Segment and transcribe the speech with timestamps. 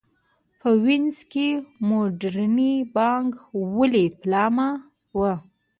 [0.59, 3.33] په وینز کې د موډرنې بانک
[3.77, 4.69] والۍ پیلامه
[5.17, 5.33] وه.